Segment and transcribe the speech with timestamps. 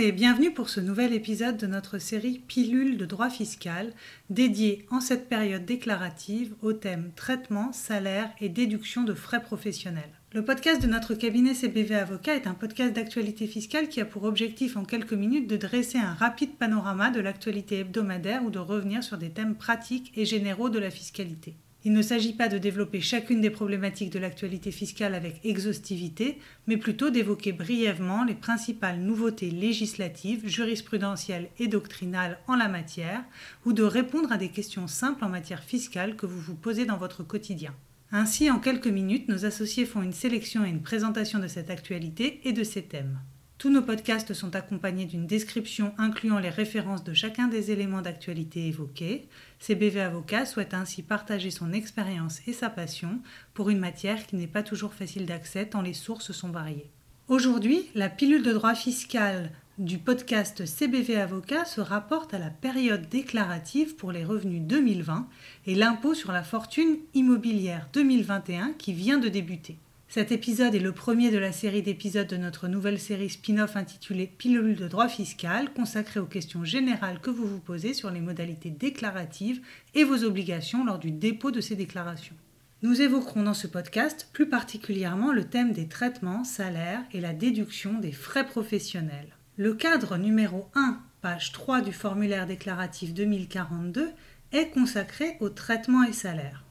[0.00, 3.92] et bienvenue pour ce nouvel épisode de notre série Pilule de droit fiscal
[4.30, 10.08] dédiée en cette période déclarative au thème traitement, salaire et déduction de frais professionnels.
[10.32, 14.24] Le podcast de notre cabinet CBV Avocat est un podcast d'actualité fiscale qui a pour
[14.24, 19.04] objectif en quelques minutes de dresser un rapide panorama de l'actualité hebdomadaire ou de revenir
[19.04, 21.56] sur des thèmes pratiques et généraux de la fiscalité.
[21.82, 26.76] Il ne s'agit pas de développer chacune des problématiques de l'actualité fiscale avec exhaustivité, mais
[26.76, 33.24] plutôt d'évoquer brièvement les principales nouveautés législatives, jurisprudentielles et doctrinales en la matière,
[33.64, 36.98] ou de répondre à des questions simples en matière fiscale que vous vous posez dans
[36.98, 37.74] votre quotidien.
[38.12, 42.40] Ainsi, en quelques minutes, nos associés font une sélection et une présentation de cette actualité
[42.44, 43.20] et de ces thèmes.
[43.60, 48.66] Tous nos podcasts sont accompagnés d'une description incluant les références de chacun des éléments d'actualité
[48.68, 49.28] évoqués.
[49.58, 53.20] CBV Avocat souhaite ainsi partager son expérience et sa passion
[53.52, 56.88] pour une matière qui n'est pas toujours facile d'accès tant les sources sont variées.
[57.28, 63.10] Aujourd'hui, la pilule de droit fiscal du podcast CBV Avocat se rapporte à la période
[63.10, 65.28] déclarative pour les revenus 2020
[65.66, 69.76] et l'impôt sur la fortune immobilière 2021 qui vient de débuter.
[70.12, 74.26] Cet épisode est le premier de la série d'épisodes de notre nouvelle série spin-off intitulée
[74.26, 78.70] Pilule de droit fiscal, consacrée aux questions générales que vous vous posez sur les modalités
[78.70, 79.60] déclaratives
[79.94, 82.34] et vos obligations lors du dépôt de ces déclarations.
[82.82, 88.00] Nous évoquerons dans ce podcast plus particulièrement le thème des traitements, salaires et la déduction
[88.00, 89.36] des frais professionnels.
[89.58, 94.10] Le cadre numéro 1, page 3 du formulaire déclaratif 2042
[94.50, 96.64] est consacré aux traitements et salaires.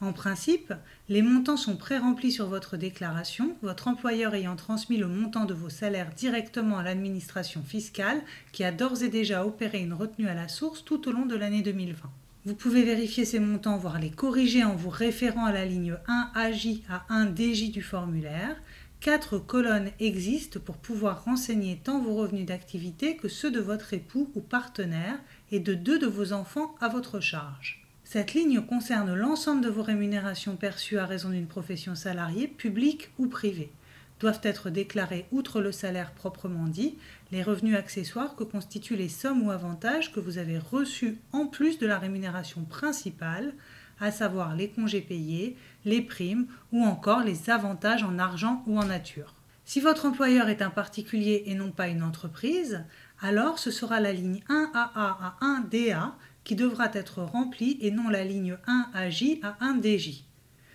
[0.00, 0.72] En principe,
[1.08, 5.70] les montants sont pré-remplis sur votre déclaration, votre employeur ayant transmis le montant de vos
[5.70, 10.46] salaires directement à l'administration fiscale qui a d'ores et déjà opéré une retenue à la
[10.46, 12.08] source tout au long de l'année 2020.
[12.44, 16.30] Vous pouvez vérifier ces montants, voire les corriger en vous référant à la ligne 1
[16.32, 18.56] AJ à 1 DJ du formulaire.
[19.00, 24.30] Quatre colonnes existent pour pouvoir renseigner tant vos revenus d'activité que ceux de votre époux
[24.36, 25.18] ou partenaire
[25.50, 27.87] et de deux de vos enfants à votre charge.
[28.10, 33.26] Cette ligne concerne l'ensemble de vos rémunérations perçues à raison d'une profession salariée, publique ou
[33.26, 33.70] privée.
[34.18, 36.96] Doivent être déclarés, outre le salaire proprement dit,
[37.32, 41.78] les revenus accessoires que constituent les sommes ou avantages que vous avez reçus en plus
[41.78, 43.52] de la rémunération principale,
[44.00, 48.86] à savoir les congés payés, les primes ou encore les avantages en argent ou en
[48.86, 49.34] nature.
[49.66, 52.86] Si votre employeur est un particulier et non pas une entreprise,
[53.20, 56.12] alors ce sera la ligne 1AA à 1DA
[56.48, 60.24] qui devra être remplie et non la ligne 1 AJ à 1 DJ.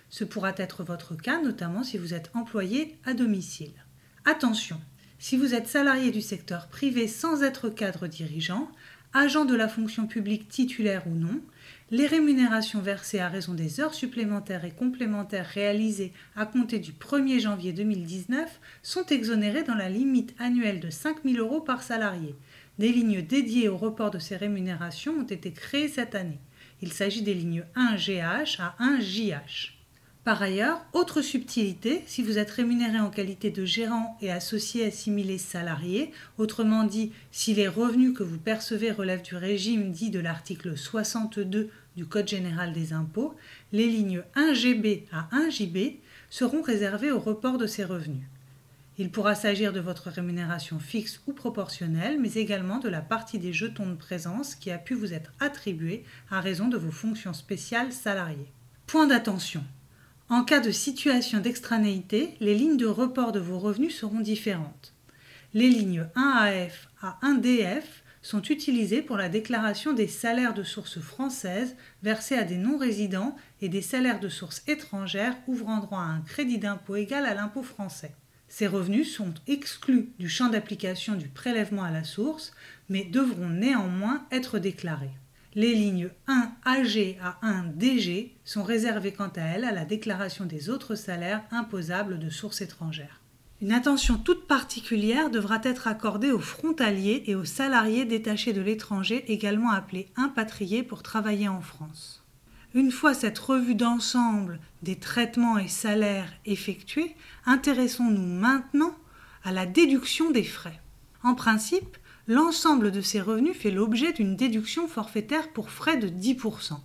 [0.08, 3.72] Ce pourra être votre cas, notamment si vous êtes employé à domicile.
[4.24, 4.80] Attention,
[5.18, 8.70] si vous êtes salarié du secteur privé sans être cadre dirigeant,
[9.14, 11.40] agent de la fonction publique titulaire ou non,
[11.90, 17.40] les rémunérations versées à raison des heures supplémentaires et complémentaires réalisées à compter du 1er
[17.40, 22.34] janvier 2019 sont exonérées dans la limite annuelle de 5 000 euros par salarié,
[22.78, 26.40] des lignes dédiées au report de ces rémunérations ont été créées cette année.
[26.82, 29.74] Il s'agit des lignes 1GH à 1JH.
[30.24, 35.36] Par ailleurs, autre subtilité, si vous êtes rémunéré en qualité de gérant et associé assimilé
[35.36, 40.78] salarié, autrement dit, si les revenus que vous percevez relèvent du régime dit de l'article
[40.78, 43.34] 62 du Code général des impôts,
[43.72, 45.96] les lignes 1GB à 1JB
[46.30, 48.24] seront réservées au report de ces revenus.
[48.96, 53.52] Il pourra s'agir de votre rémunération fixe ou proportionnelle, mais également de la partie des
[53.52, 57.92] jetons de présence qui a pu vous être attribuée à raison de vos fonctions spéciales
[57.92, 58.50] salariées.
[58.86, 59.62] Point d'attention.
[60.30, 64.94] En cas de situation d'extranéité, les lignes de report de vos revenus seront différentes.
[65.52, 67.82] Les lignes 1AF à 1DF
[68.22, 73.68] sont utilisées pour la déclaration des salaires de source française versés à des non-résidents et
[73.68, 78.14] des salaires de source étrangère ouvrant droit à un crédit d'impôt égal à l'impôt français.
[78.48, 82.52] Ces revenus sont exclus du champ d'application du prélèvement à la source,
[82.88, 85.12] mais devront néanmoins être déclarés.
[85.56, 90.46] Les lignes 1 AG à 1 DG sont réservées quant à elles à la déclaration
[90.46, 93.20] des autres salaires imposables de source étrangère.
[93.62, 99.24] Une attention toute particulière devra être accordée aux frontaliers et aux salariés détachés de l'étranger,
[99.28, 102.24] également appelés impatriés pour travailler en France.
[102.74, 107.14] Une fois cette revue d'ensemble des traitements et salaires effectués,
[107.46, 108.96] intéressons-nous maintenant
[109.44, 110.80] à la déduction des frais.
[111.22, 116.78] En principe, l'ensemble de ces revenus fait l'objet d'une déduction forfaitaire pour frais de 10%.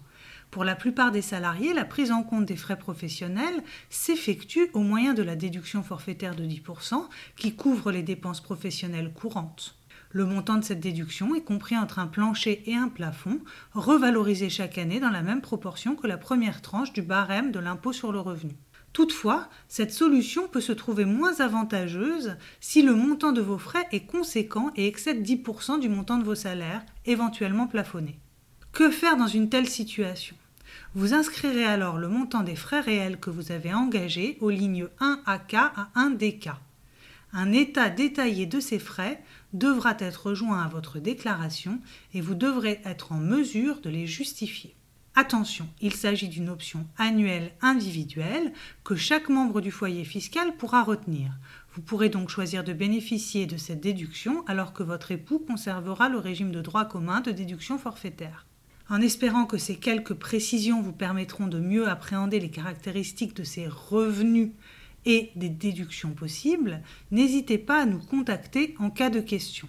[0.51, 5.13] Pour la plupart des salariés, la prise en compte des frais professionnels s'effectue au moyen
[5.13, 9.75] de la déduction forfaitaire de 10% qui couvre les dépenses professionnelles courantes.
[10.11, 13.41] Le montant de cette déduction est compris entre un plancher et un plafond,
[13.73, 17.93] revalorisé chaque année dans la même proportion que la première tranche du barème de l'impôt
[17.93, 18.55] sur le revenu.
[18.93, 24.05] Toutefois, cette solution peut se trouver moins avantageuse si le montant de vos frais est
[24.05, 28.19] conséquent et excède 10% du montant de vos salaires, éventuellement plafonnés.
[28.71, 30.35] Que faire dans une telle situation?
[30.95, 35.21] Vous inscrirez alors le montant des frais réels que vous avez engagés aux lignes 1
[35.25, 36.49] AK à 1 DK.
[37.31, 39.21] Un état détaillé de ces frais
[39.53, 41.79] devra être joint à votre déclaration
[42.13, 44.75] et vous devrez être en mesure de les justifier.
[45.21, 48.53] Attention, il s'agit d'une option annuelle individuelle
[48.85, 51.33] que chaque membre du foyer fiscal pourra retenir.
[51.73, 56.19] Vous pourrez donc choisir de bénéficier de cette déduction alors que votre époux conservera le
[56.19, 58.45] régime de droit commun de déduction forfaitaire.
[58.87, 63.67] En espérant que ces quelques précisions vous permettront de mieux appréhender les caractéristiques de ces
[63.67, 64.51] revenus
[65.05, 66.81] et des déductions possibles,
[67.11, 69.67] n'hésitez pas à nous contacter en cas de question.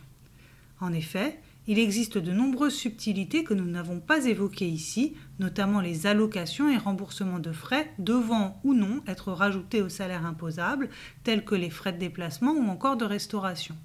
[0.78, 6.08] En effet, il existe de nombreuses subtilités que nous n'avons pas évoquées ici, notamment les
[6.08, 10.88] allocations et remboursements de frais devant ou non être rajoutés au salaire imposable,
[11.22, 13.76] tels que les frais de déplacement ou encore de restauration.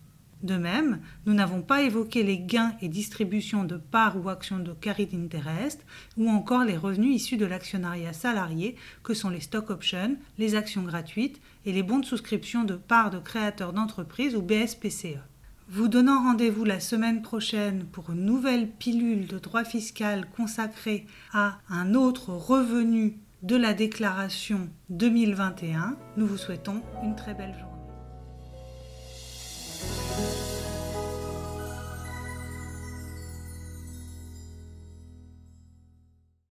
[0.41, 4.73] De même, nous n'avons pas évoqué les gains et distributions de parts ou actions de
[4.73, 5.85] carry interest
[6.17, 10.81] ou encore les revenus issus de l'actionnariat salarié que sont les stock options, les actions
[10.81, 15.19] gratuites et les bons de souscription de parts de créateurs d'entreprise ou BSPCE.
[15.67, 21.57] Vous donnant rendez-vous la semaine prochaine pour une nouvelle pilule de droit fiscal consacrée à
[21.69, 27.74] un autre revenu de la déclaration 2021, nous vous souhaitons une très belle journée.